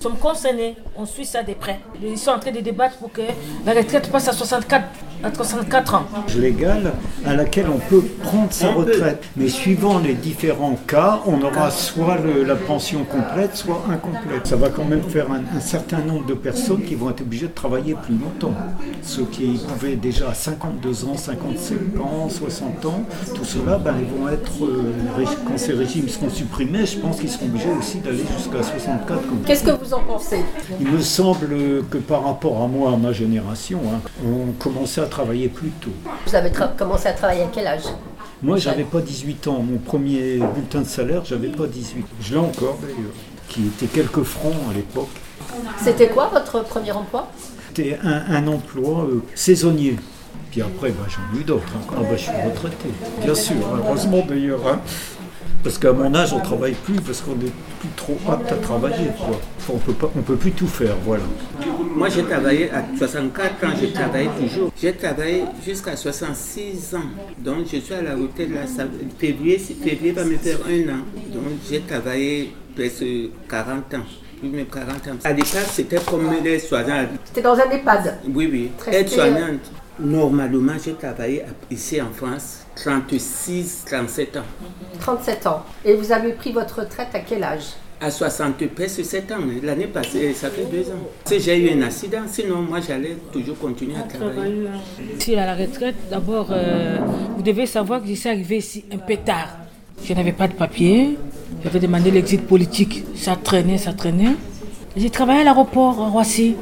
Nous 0.00 0.04
sommes 0.10 0.18
concernés, 0.18 0.76
on 0.96 1.04
suit 1.06 1.26
ça 1.26 1.42
de 1.42 1.54
près. 1.54 1.80
Ils 2.00 2.16
sont 2.16 2.30
en 2.30 2.38
train 2.38 2.52
de 2.52 2.60
débattre 2.60 2.96
pour 2.98 3.10
que 3.10 3.22
la 3.66 3.72
retraite 3.72 4.08
passe 4.12 4.28
à 4.28 4.32
64, 4.32 4.84
à 5.24 5.34
64 5.34 5.94
ans. 5.96 6.02
légale 6.38 6.92
à 7.26 7.34
laquelle 7.34 7.66
on 7.68 7.78
peut 7.80 8.02
prendre 8.22 8.52
sa 8.52 8.68
retraite. 8.70 9.24
Mais 9.36 9.48
suivant 9.48 9.98
les 9.98 10.14
différents 10.14 10.76
cas, 10.86 11.18
on 11.26 11.42
aura 11.42 11.72
soit 11.72 12.16
le- 12.18 12.44
la 12.44 12.54
pension 12.54 13.02
complète, 13.02 13.56
soit 13.56 13.82
incomplète. 13.90 14.46
Ça 14.46 14.54
va 14.54 14.68
quand 14.68 14.84
même 14.84 15.02
faire 15.02 15.32
un, 15.32 15.40
un 15.56 15.60
certain 15.60 15.98
nombre 15.98 16.26
de 16.26 16.34
personnes 16.34 16.82
qui 16.84 16.94
vont 16.94 17.10
être 17.10 17.22
obligées 17.22 17.48
de 17.48 17.52
travailler 17.54 17.94
plus 18.00 18.14
longtemps. 18.14 18.54
Ceux 19.02 19.24
qui 19.24 19.60
pouvaient 19.66 19.96
déjà 19.96 20.30
à 20.30 20.34
52 20.34 21.06
ans, 21.06 21.16
55 21.16 21.76
ans, 22.00 22.28
60 22.28 22.86
ans, 22.86 23.02
tout 23.34 23.44
cela, 23.44 23.78
ben, 23.78 23.94
ils 23.98 24.06
vont 24.16 24.28
être, 24.28 24.64
euh, 24.64 25.24
quand 25.44 25.58
ces 25.58 25.72
régimes 25.72 26.08
seront 26.08 26.30
supprimés, 26.30 26.86
je 26.86 26.98
pense 26.98 27.18
qu'ils 27.18 27.30
seront 27.30 27.46
obligés 27.46 27.70
aussi 27.76 27.98
d'aller 27.98 28.22
jusqu'à 28.36 28.62
64. 28.62 29.26
comme 29.26 29.42
Qu'est-ce 29.44 29.64
que 29.64 29.70
vous 29.72 29.87
en 29.94 30.00
pensez 30.00 30.40
il 30.80 30.88
me 30.88 31.00
semble 31.00 31.48
que 31.90 31.98
par 31.98 32.24
rapport 32.24 32.62
à 32.62 32.66
moi, 32.66 32.92
à 32.92 32.96
ma 32.96 33.12
génération, 33.12 33.80
hein, 33.92 34.00
on 34.24 34.52
commençait 34.52 35.00
à 35.00 35.06
travailler 35.06 35.48
plus 35.48 35.70
tôt. 35.70 35.90
Vous 36.26 36.34
avez 36.34 36.50
commencé 36.76 37.08
à 37.08 37.12
travailler 37.12 37.42
à 37.42 37.48
quel 37.52 37.66
âge 37.66 37.84
Moi, 38.42 38.56
j'avais 38.58 38.84
pas 38.84 39.00
18 39.00 39.46
ans. 39.48 39.60
Mon 39.62 39.78
premier 39.78 40.38
bulletin 40.54 40.80
de 40.80 40.86
salaire, 40.86 41.24
j'avais 41.24 41.48
pas 41.48 41.66
18. 41.66 42.04
Je 42.20 42.32
l'ai 42.34 42.38
encore 42.40 42.78
d'ailleurs, 42.80 43.12
qui 43.48 43.66
était 43.66 43.86
quelques 43.86 44.22
francs 44.22 44.54
à 44.70 44.74
l'époque. 44.74 45.08
C'était 45.82 46.08
quoi 46.08 46.30
votre 46.32 46.62
premier 46.64 46.92
emploi 46.92 47.28
C'était 47.68 47.98
un, 48.02 48.22
un 48.36 48.46
emploi 48.48 49.04
euh, 49.04 49.22
saisonnier. 49.34 49.96
Puis 50.50 50.62
après, 50.62 50.90
bah, 50.90 51.06
j'en 51.08 51.36
ai 51.36 51.40
eu 51.40 51.44
d'autres. 51.44 51.64
hein. 51.76 51.80
Ah, 51.96 52.00
bah, 52.00 52.16
je 52.16 52.22
suis 52.22 52.32
retraité, 52.32 52.88
bien 53.22 53.34
sûr, 53.34 53.56
heureusement 53.76 54.24
d'ailleurs. 54.28 54.66
hein. 54.66 54.80
Parce 55.64 55.76
qu'à 55.76 55.92
mon 55.92 56.14
âge, 56.14 56.32
on 56.32 56.40
travaille 56.40 56.72
plus 56.74 57.00
parce 57.00 57.20
qu'on 57.20 57.34
n'est 57.34 57.52
plus 57.80 57.88
trop 57.96 58.16
apte 58.30 58.50
à 58.52 58.56
travailler. 58.56 59.08
Quoi. 59.18 59.40
Enfin, 59.58 59.72
on 59.74 59.78
peut 59.78 59.92
pas, 59.92 60.10
on 60.16 60.22
peut 60.22 60.36
plus 60.36 60.52
tout 60.52 60.68
faire, 60.68 60.94
voilà. 61.04 61.24
Moi, 61.96 62.08
j'ai 62.08 62.22
travaillé 62.22 62.70
à 62.70 62.84
64 62.96 63.64
ans, 63.64 63.70
j'ai 63.80 63.92
travaillé 63.92 64.28
toujours. 64.40 64.70
J'ai 64.80 64.92
travaillé 64.92 65.42
jusqu'à 65.66 65.96
66 65.96 66.94
ans. 66.94 67.00
Donc, 67.38 67.66
je 67.72 67.78
suis 67.78 67.94
à 67.94 68.02
la 68.02 68.14
retraite 68.14 68.50
là. 68.54 68.66
ça- 68.66 68.84
février, 69.18 69.58
février 69.58 70.12
va 70.12 70.24
me 70.24 70.36
faire 70.36 70.58
un 70.66 70.88
an. 70.94 71.02
Donc, 71.34 71.44
j'ai 71.68 71.80
travaillé 71.80 72.52
presque 72.76 73.04
40 73.50 73.94
ans. 73.94 74.06
Plus 74.40 74.50
de 74.50 74.62
40 74.62 74.88
ans. 75.08 75.18
À 75.24 75.32
l'époque, 75.32 75.66
c'était 75.72 75.98
comme 76.08 76.30
les 76.44 76.60
soignants. 76.60 77.06
C'était 77.24 77.42
dans 77.42 77.54
un 77.56 77.68
EHPAD. 77.70 78.18
Oui, 78.32 78.48
oui. 78.50 78.70
Aide-soignante. 78.92 79.72
Normalement, 80.00 80.74
j'ai 80.82 80.94
travaillé 80.94 81.42
ici 81.70 82.00
en 82.00 82.10
France 82.12 82.64
36, 82.76 83.84
37 83.86 84.36
ans. 84.36 84.40
37 85.00 85.46
ans. 85.48 85.62
Et 85.84 85.94
vous 85.94 86.12
avez 86.12 86.32
pris 86.32 86.52
votre 86.52 86.80
retraite 86.80 87.08
à 87.14 87.20
quel 87.20 87.42
âge? 87.42 87.64
À 88.00 88.10
60, 88.12 88.64
presque 88.68 89.04
7 89.04 89.32
ans. 89.32 89.36
mais 89.44 89.60
L'année 89.66 89.88
passée, 89.88 90.32
ça 90.34 90.50
fait 90.50 90.66
2 90.66 90.82
ans. 90.92 91.08
Si 91.24 91.40
j'ai 91.40 91.58
eu 91.58 91.76
un 91.76 91.82
accident, 91.82 92.20
sinon 92.28 92.62
moi 92.62 92.78
j'allais 92.80 93.16
toujours 93.32 93.58
continuer 93.58 93.96
à 93.96 94.02
travailler. 94.02 94.68
Si 95.18 95.34
à 95.34 95.46
la 95.46 95.56
retraite, 95.56 95.96
d'abord, 96.08 96.46
euh, 96.52 96.98
vous 97.36 97.42
devez 97.42 97.66
savoir 97.66 98.00
que 98.00 98.06
je 98.06 98.14
suis 98.14 98.28
arrivé 98.28 98.58
ici 98.58 98.84
un 98.92 98.98
peu 98.98 99.16
tard. 99.16 99.48
Je 100.04 100.14
n'avais 100.14 100.32
pas 100.32 100.46
de 100.46 100.52
papier. 100.52 101.18
J'avais 101.64 101.80
demandé 101.80 102.12
l'exit 102.12 102.40
politique. 102.40 103.04
Ça 103.16 103.34
traînait, 103.34 103.78
ça 103.78 103.92
traînait. 103.92 104.36
J'ai 104.96 105.10
travaillé 105.10 105.40
à 105.40 105.44
l'aéroport 105.44 106.00
à 106.00 106.08
Roissy, 106.08 106.54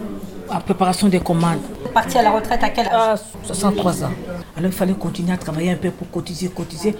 en 0.48 0.61
préparation 0.61 1.09
des 1.09 1.20
commandes. 1.20 1.61
Parti 1.97 2.19
à 2.19 2.22
la 2.22 2.30
retraite 2.30 2.62
à 2.62 2.69
quel 2.69 2.89
âge? 2.89 3.20
À 3.42 3.47
63 3.47 4.05
ans. 4.05 4.11
Alors 4.55 4.70
il 4.70 4.77
fallait 4.77 4.92
continuer 4.92 5.33
à 5.33 5.39
travailler 5.39 5.70
un 5.70 5.77
peu 5.77 5.91
pour 5.91 6.11
cotiser, 6.11 6.48
cotiser. 6.48 6.94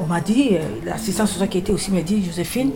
On 0.00 0.06
m'a 0.06 0.20
dit, 0.20 0.48
euh, 0.54 0.58
l'assistant 0.84 1.24
social 1.24 1.48
qui 1.48 1.58
était 1.58 1.70
aussi 1.70 1.92
m'a 1.92 2.00
dit, 2.00 2.24
Joséphine, 2.24 2.72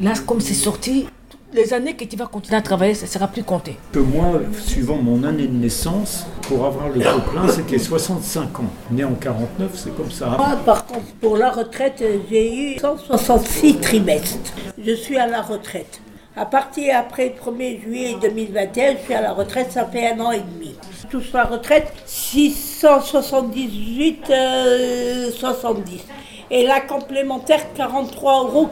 là 0.00 0.14
comme 0.26 0.40
c'est 0.40 0.54
sorti, 0.54 1.06
les 1.52 1.72
années 1.72 1.94
que 1.94 2.04
tu 2.04 2.16
vas 2.16 2.26
continuer 2.26 2.56
à 2.56 2.62
travailler, 2.62 2.94
ça 2.94 3.06
ne 3.06 3.10
sera 3.12 3.28
plus 3.28 3.44
compté. 3.44 3.76
Que 3.92 4.00
moi, 4.00 4.40
suivant 4.58 4.96
mon 4.96 5.22
année 5.22 5.46
de 5.46 5.56
naissance, 5.56 6.26
pour 6.48 6.64
avoir 6.64 6.88
le 6.88 7.00
taux 7.00 7.20
plein, 7.30 7.46
c'était 7.46 7.78
65 7.78 8.58
ans. 8.58 8.64
Né 8.90 9.04
en 9.04 9.14
49, 9.14 9.70
c'est 9.72 9.96
comme 9.96 10.10
ça. 10.10 10.30
Moi, 10.36 10.58
par 10.66 10.84
contre, 10.84 11.06
pour 11.20 11.36
la 11.36 11.52
retraite, 11.52 12.02
j'ai 12.28 12.72
eu 12.74 12.78
166 12.80 13.76
trimestres. 13.76 14.52
Je 14.84 14.92
suis 14.92 15.16
à 15.16 15.28
la 15.28 15.42
retraite. 15.42 16.00
À 16.36 16.46
partir 16.46 16.96
après 16.98 17.26
le 17.26 17.52
1er 17.52 17.80
juillet 17.80 18.16
2021, 18.20 18.94
je 18.94 19.04
suis 19.04 19.14
à 19.14 19.20
la 19.22 19.32
retraite, 19.32 19.70
ça 19.70 19.86
fait 19.86 20.10
un 20.10 20.18
an 20.18 20.32
et 20.32 20.40
demi. 20.40 20.74
Je 21.04 21.10
touche 21.18 21.32
la 21.32 21.44
retraite 21.44 21.92
678,70 22.08 24.14
euh, 24.30 25.30
70. 25.30 26.04
Et 26.50 26.66
la 26.66 26.80
complémentaire 26.80 27.60
43,43 27.76 28.24
euros. 28.24 28.68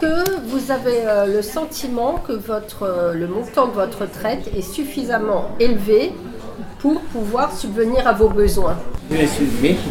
que 0.00 0.40
vous 0.46 0.70
avez 0.70 1.06
euh, 1.06 1.26
le 1.26 1.42
sentiment 1.42 2.14
que 2.26 2.32
votre, 2.32 2.84
euh, 2.84 3.12
le 3.12 3.26
montant 3.26 3.66
de 3.66 3.72
votre 3.72 4.02
retraite 4.02 4.48
est 4.56 4.62
suffisamment 4.62 5.46
élevé 5.58 6.12
pour 6.78 7.00
pouvoir 7.02 7.54
subvenir 7.54 8.06
à 8.06 8.12
vos 8.12 8.28
besoins? 8.28 8.76
Pour 9.08 9.18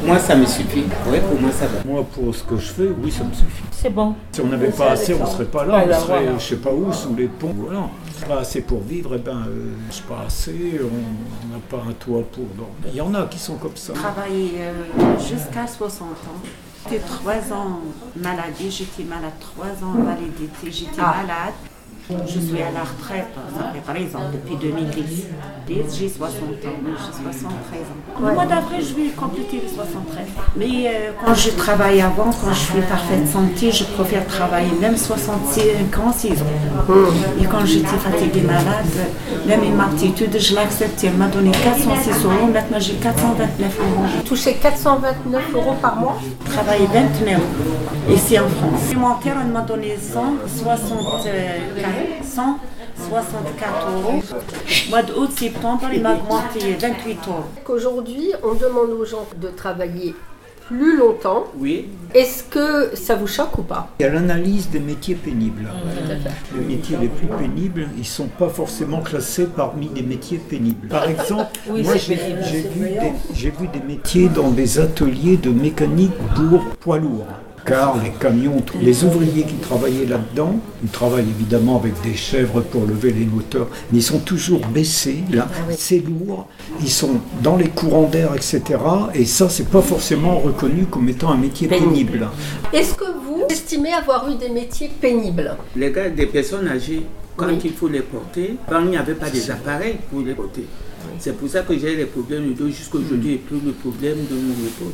moi 0.08 0.18
ça 0.18 0.36
me 0.36 0.46
suffit. 0.46 0.86
Oui, 1.08 1.20
pour 1.20 1.40
moi 1.40 1.52
ça 1.52 1.66
va. 1.68 1.80
Moi, 1.86 2.06
pour 2.14 2.34
ce 2.34 2.44
que 2.44 2.58
je 2.58 2.72
fais, 2.72 2.88
oui, 3.04 3.12
ça 3.12 3.24
me 3.24 3.34
suffit. 3.34 3.64
C'est 3.72 3.94
bon. 3.94 4.16
Si 4.32 4.42
on 4.42 4.48
n'avait 4.48 4.70
pas 4.70 4.92
assez, 4.92 5.14
on 5.14 5.24
ne 5.24 5.30
serait 5.30 5.46
pas 5.46 5.66
là. 5.66 5.80
Voilà, 5.80 5.98
On 5.98 6.02
serait, 6.02 6.24
voilà. 6.24 6.38
je 6.38 6.44
sais 6.44 6.56
pas 6.56 6.72
où, 6.72 6.92
sous 6.94 7.16
les 7.16 7.28
ponts. 7.28 7.54
Voilà. 7.56 7.82
Pas 8.28 8.40
assez 8.40 8.62
pour 8.62 8.82
vivre, 8.82 9.16
et 9.16 9.20
ben, 9.20 9.46
euh, 9.48 9.72
c'est 9.90 10.06
pas 10.06 10.24
assez. 10.28 10.80
On 10.84 11.54
n'a 11.54 11.60
pas 11.70 11.84
un 11.90 11.94
toit 11.94 12.22
pour 12.32 12.46
dormir. 12.56 12.76
Il 12.88 12.96
y 12.96 13.02
en 13.02 13.14
a 13.16 13.26
qui 13.26 13.40
sont 13.40 13.56
comme 13.58 13.76
ça. 13.76 13.94
travaillé 13.94 14.52
euh, 14.60 14.84
jusqu'à 15.20 15.66
60 15.66 16.10
ans. 16.10 16.16
J'étais 16.90 17.00
trois 17.04 17.54
ans 17.54 17.80
maladie, 18.16 18.72
j'étais 18.72 19.04
malade 19.04 19.34
trois 19.40 19.68
ans 19.86 19.96
invalidité, 20.00 20.72
j'étais 20.72 20.92
Ah. 21.00 21.16
malade. 21.22 21.54
Je 22.10 22.40
suis 22.40 22.60
à 22.60 22.72
la 22.72 22.82
retraite, 22.82 23.28
ça 23.56 23.72
fait 23.72 23.86
par 23.86 23.96
exemple 23.96 24.34
depuis 24.34 24.56
2010. 24.56 25.28
J'ai 25.68 26.10
60 26.10 26.42
ans, 26.42 26.80
j'ai 26.84 27.24
73 27.24 27.46
ans. 27.46 28.18
Au 28.18 28.34
mois 28.34 28.48
d'avril, 28.48 28.84
je 28.84 28.96
vais 28.96 29.10
compléter 29.10 29.62
les 29.62 29.70
73. 29.70 30.26
Mais 30.56 30.88
euh, 30.88 31.12
quand 31.24 31.36
je 31.36 31.52
travaille 31.52 32.02
avant, 32.02 32.32
quand 32.32 32.52
je 32.52 32.72
suis 32.72 32.82
parfaite 32.82 33.28
santé, 33.28 33.72
je 33.72 33.84
préfère 33.84 34.26
travailler 34.26 34.72
même 34.82 34.98
65 34.98 36.00
ans, 36.00 36.12
6 36.12 36.32
ans. 36.32 36.36
Et 37.40 37.46
quand 37.46 37.64
j'étais 37.66 37.86
fatiguée, 37.88 38.42
malade, 38.42 38.88
même 39.46 39.64
une 39.64 39.80
aptitude, 39.80 40.36
je 40.40 40.56
l'acceptais. 40.56 41.08
Elle 41.08 41.14
m'a 41.18 41.28
donné 41.28 41.52
406 41.52 42.24
euros, 42.26 42.48
maintenant 42.52 42.80
j'ai 42.80 42.96
429 42.96 43.80
euros. 43.80 44.06
Vous 44.16 44.24
touchez 44.24 44.56
429 44.56 45.44
euros 45.54 45.76
par 45.80 45.96
mois 45.98 46.18
J'ai 46.24 46.52
travaillé 46.52 46.88
29 46.88 47.40
ici 48.12 48.40
en 48.40 48.48
France. 48.48 48.90
Alimentaire, 48.90 49.36
elle 49.44 49.52
m'a 49.52 49.62
donné 49.62 49.96
164, 50.02 51.28
164 52.24 53.92
euros. 53.94 54.22
Mois 54.90 55.04
d'août, 55.04 55.32
septembre, 55.38 55.90
il 55.94 56.02
m'a 56.02 56.16
augmenté 56.16 56.76
28 56.80 57.20
euros. 57.28 57.44
Qu'aujourd'hui, 57.64 58.32
on 58.44 58.54
demande 58.54 58.92
aux 58.92 59.06
gens 59.06 59.28
de 59.40 59.48
travailler 59.50 60.16
plus 60.68 60.98
longtemps. 60.98 61.46
Oui, 61.58 61.88
Est-ce 62.14 62.44
que 62.44 62.96
ça 62.96 63.16
vous 63.16 63.26
choque 63.26 63.58
ou 63.58 63.64
pas? 63.64 63.90
Il 64.00 64.04
y 64.04 64.06
a 64.06 64.10
l'analyse 64.14 64.70
des 64.70 64.80
métiers 64.80 65.16
pénibles. 65.16 65.68
Les 66.56 66.76
métiers 66.76 66.96
les 67.02 67.08
plus 67.08 67.26
pénibles, 67.26 67.88
ils 67.96 68.02
ne 68.02 68.06
sont 68.06 68.28
pas 68.28 68.50
forcément 68.50 69.02
classés 69.02 69.48
parmi 69.48 69.88
des 69.88 70.04
métiers 70.04 70.38
pénibles. 70.38 70.88
Par 70.88 71.10
exemple, 71.10 71.60
Oui, 71.72 71.82
moi 71.82 71.96
j'ai 71.98 72.16
vu, 72.16 73.50
vu 73.50 73.68
des 73.68 73.80
métiers 73.80 74.30
dans 74.30 74.52
des 74.52 74.78
ateliers 74.80 75.38
de 75.38 75.50
mécanique 75.50 76.14
pour 76.36 76.64
poids 76.80 77.00
lourds. 77.00 77.26
Car 77.70 78.02
les 78.04 78.10
camions, 78.10 78.60
tous 78.66 78.80
les 78.80 79.04
ouvriers 79.04 79.44
qui 79.44 79.56
travaillaient 79.56 80.08
là-dedans, 80.08 80.56
ils 80.84 80.90
travaillent 80.90 81.30
évidemment 81.30 81.78
avec 81.78 81.94
des 82.02 82.16
chèvres 82.16 82.62
pour 82.62 82.86
lever 82.86 83.12
les 83.12 83.26
moteurs, 83.26 83.68
mais 83.92 84.00
ils 84.00 84.04
sont 84.04 84.20
toujours 84.20 84.66
baissés, 84.68 85.24
là, 85.32 85.48
c'est 85.78 86.00
lourd, 86.00 86.48
ils 86.82 86.90
sont 86.90 87.20
dans 87.44 87.58
les 87.58 87.70
courants 87.70 88.10
d'air, 88.10 88.34
etc. 88.36 88.62
Et 89.14 89.26
ça, 89.26 89.50
c'est 89.50 89.70
pas 89.70 89.82
forcément 89.82 90.40
reconnu 90.40 90.86
comme 90.86 91.08
étant 91.10 91.32
un 91.32 91.38
métier 91.38 91.68
pénible. 91.68 92.28
Est-ce 92.74 92.96
que 92.96 93.06
vous 93.06 93.44
estimez 93.50 93.94
avoir 93.94 94.28
eu 94.30 94.36
des 94.36 94.50
métiers 94.50 94.90
pénibles? 95.00 95.56
Les 95.76 95.92
gars, 95.92 96.10
des 96.10 96.26
personnes 96.26 96.68
âgées, 96.68 97.04
quand 97.38 97.50
il 97.64 97.72
faut 97.72 97.88
les 97.88 98.02
porter, 98.02 98.56
quand 98.68 98.82
il 98.82 98.90
n'y 98.90 98.98
avait 98.98 99.14
pas 99.14 99.30
des 99.30 99.50
appareils 99.52 99.98
pour 100.12 100.22
les 100.22 100.34
porter. 100.34 100.66
C'est 101.20 101.38
pour 101.38 101.50
ça 101.50 101.62
que 101.62 101.78
j'ai 101.78 101.96
les 101.96 102.06
problèmes 102.06 102.50
de 102.50 102.54
dos 102.54 102.68
jusqu'à 102.68 102.98
aujourd'hui 102.98 103.34
et 103.34 103.38
plus 103.38 103.60
le 103.66 103.72
problème 103.72 104.18
de 104.30 104.36
mon 104.36 104.54
épaule. 104.68 104.94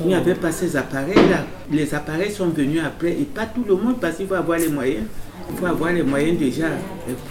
Il 0.00 0.06
n'y 0.08 0.14
avait 0.14 0.34
pas 0.34 0.52
ces 0.52 0.76
appareils-là. 0.76 1.44
Les 1.70 1.94
appareils 1.94 2.30
sont 2.32 2.48
venus 2.48 2.80
après 2.84 3.12
et 3.12 3.24
pas 3.24 3.46
tout 3.46 3.64
le 3.66 3.74
monde 3.76 3.96
parce 4.00 4.16
qu'il 4.16 4.26
faut 4.26 4.34
avoir 4.34 4.58
les 4.58 4.68
moyens. 4.68 5.04
Il 5.48 5.56
faut 5.58 5.66
avoir 5.66 5.92
les 5.92 6.02
moyens 6.02 6.38
déjà. 6.38 6.66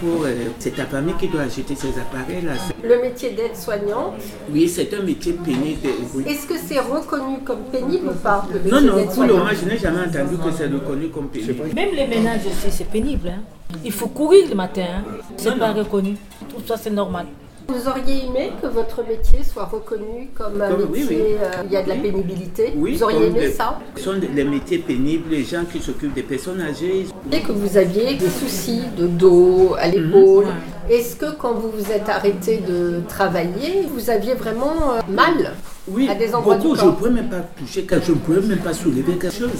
Pour, 0.00 0.24
euh, 0.24 0.32
c'est 0.58 0.74
ta 0.74 0.86
famille 0.86 1.14
qui 1.20 1.28
doit 1.28 1.42
acheter 1.42 1.74
ces 1.74 1.88
appareils-là. 1.98 2.52
Le 2.82 3.00
métier 3.02 3.32
d'aide-soignante, 3.32 4.14
Oui, 4.50 4.68
c'est 4.68 4.92
un 4.94 5.02
métier 5.02 5.34
pénible. 5.34 5.88
Oui. 6.14 6.24
est-ce 6.26 6.46
que 6.46 6.54
c'est 6.56 6.78
reconnu 6.80 7.38
comme 7.44 7.64
pénible 7.70 8.08
ou 8.08 8.14
pas 8.14 8.46
le 8.52 8.70
Non, 8.70 8.80
non, 8.80 9.06
pour 9.06 9.24
le 9.24 9.34
moment, 9.34 9.50
je 9.52 9.68
n'ai 9.68 9.76
jamais 9.78 10.00
entendu 10.00 10.36
que 10.38 10.50
c'est 10.56 10.66
reconnu 10.66 11.08
comme 11.08 11.28
pénible. 11.28 11.64
Même 11.74 11.94
les 11.94 12.06
ménages 12.06 12.46
aussi, 12.46 12.70
c'est 12.74 12.88
pénible. 12.88 13.28
hein. 13.28 13.42
Il 13.84 13.92
faut 13.92 14.08
courir 14.08 14.48
le 14.48 14.54
matin. 14.54 14.84
hein. 14.98 15.04
C'est 15.36 15.58
pas 15.58 15.72
reconnu. 15.72 16.16
Tout 16.48 16.62
ça, 16.66 16.76
c'est 16.76 16.90
normal. 16.90 17.26
Vous 17.68 17.88
auriez 17.88 18.26
aimé 18.26 18.52
que 18.62 18.68
votre 18.68 19.02
métier 19.06 19.40
soit 19.42 19.64
reconnu 19.64 20.28
comme 20.38 20.60
un 20.62 20.68
Comme- 20.70 20.88
métier, 20.92 21.06
oui. 21.10 21.16
euh, 21.42 21.62
il 21.66 21.72
y 21.72 21.76
a 21.76 21.82
de 21.82 21.88
la 21.88 21.96
pénibilité? 21.96 22.72
Oui, 22.76 22.94
Vous 22.94 23.02
auriez 23.02 23.26
aimé 23.26 23.40
les- 23.40 23.50
ça? 23.52 23.78
Ce 23.96 24.04
sont 24.04 24.14
les 24.34 24.44
métiers 24.44 24.78
pénibles, 24.78 25.30
les 25.30 25.42
gens 25.42 25.64
qui 25.70 25.80
s'occupent 25.80 26.14
des 26.14 26.22
personnes 26.22 26.60
âgées. 26.60 27.06
Et 27.32 27.40
que 27.40 27.50
vous 27.50 27.76
aviez 27.76 28.14
des 28.14 28.28
soucis 28.28 28.82
de 28.96 29.08
dos, 29.08 29.74
à 29.78 29.88
l'épaule. 29.88 30.46
Est-ce 30.88 31.16
que 31.16 31.26
quand 31.36 31.54
vous 31.54 31.70
vous 31.70 31.90
êtes 31.90 32.08
arrêté 32.08 32.58
de 32.58 33.00
travailler, 33.08 33.82
vous 33.92 34.10
aviez 34.10 34.34
vraiment 34.34 34.92
euh, 34.94 35.00
mal 35.12 35.54
Oui, 35.88 36.08
à 36.08 36.14
des 36.14 36.32
endroits 36.36 36.56
beaucoup, 36.58 36.74
du 36.74 36.78
je 36.80 36.84
ne 36.84 36.90
corps? 36.90 36.98
pouvais 36.98 37.10
même 37.10 37.28
pas 37.28 37.40
toucher, 37.58 37.84
je 38.04 38.12
ne 38.12 38.16
pouvais 38.18 38.40
même 38.42 38.58
pas 38.58 38.72
soulever 38.74 39.02
quelque 39.02 39.30
chose. 39.34 39.50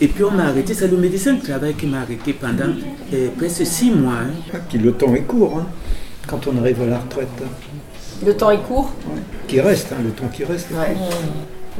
Et 0.00 0.06
puis 0.06 0.22
on 0.22 0.30
m'a 0.30 0.44
arrêté, 0.44 0.74
c'est 0.74 0.86
le 0.86 0.96
médecin 0.96 1.32
du 1.32 1.40
travail 1.40 1.74
qui 1.74 1.86
m'a 1.88 2.02
arrêté 2.02 2.32
pendant 2.34 2.72
euh, 3.12 3.28
presque 3.36 3.66
six 3.66 3.90
mois. 3.90 4.12
hein. 4.22 4.58
Puis 4.68 4.78
le 4.78 4.92
temps 4.92 5.12
est 5.16 5.22
court, 5.22 5.58
hein, 5.58 5.66
quand 6.28 6.46
on 6.46 6.56
arrive 6.58 6.82
à 6.82 6.86
la 6.86 6.98
retraite. 6.98 7.26
Le 8.24 8.36
temps 8.36 8.50
est 8.50 8.62
court 8.62 8.92
Ouais. 9.08 9.20
Qui 9.48 9.60
reste, 9.60 9.92
hein, 9.92 9.96
le 10.04 10.10
temps 10.10 10.28
qui 10.28 10.44
reste. 10.44 10.68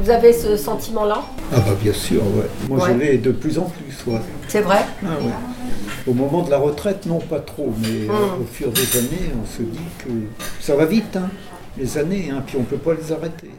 Vous 0.01 0.11
avez 0.11 0.33
ce 0.33 0.57
sentiment-là 0.57 1.23
Ah 1.53 1.57
bah 1.61 1.75
bien 1.81 1.93
sûr, 1.93 2.23
ouais. 2.23 2.47
Moi 2.69 2.89
je 2.89 2.95
l'ai 2.95 3.19
de 3.19 3.31
plus 3.33 3.59
en 3.59 3.65
plus, 3.65 4.13
ouais. 4.13 4.21
C'est 4.49 4.61
vrai 4.63 4.81
Ah. 5.05 5.09
Au 6.07 6.15
moment 6.15 6.43
de 6.43 6.51
la 6.51 6.59
retraite, 6.59 7.05
non 7.07 7.19
pas 7.19 7.41
trop, 7.41 7.73
mais 7.83 8.09
euh, 8.09 8.41
au 8.41 8.45
fur 8.51 8.71
des 8.71 8.97
années, 8.97 9.31
on 9.43 9.47
se 9.47 9.63
dit 9.63 9.79
que 9.99 10.09
ça 10.61 10.75
va 10.77 10.87
vite, 10.87 11.17
hein, 11.17 11.29
les 11.77 11.99
années, 11.99 12.31
hein, 12.33 12.43
puis 12.47 12.57
on 12.57 12.61
ne 12.61 12.65
peut 12.67 12.77
pas 12.79 12.95
les 12.95 13.13
arrêter. 13.13 13.51